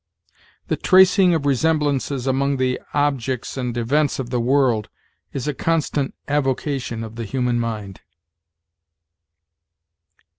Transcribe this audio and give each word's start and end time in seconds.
"The 0.67 0.77
tracing 0.77 1.35
of 1.35 1.45
resemblances 1.45 2.25
among 2.25 2.57
the 2.57 2.81
objects 2.91 3.55
and 3.55 3.77
events 3.77 4.17
of 4.17 4.31
the 4.31 4.39
world 4.39 4.89
is 5.31 5.47
a 5.47 5.53
constant 5.53 6.15
avocation 6.27 7.03
of 7.03 7.17
the 7.17 7.23
human 7.23 7.59
mind." 7.59 8.01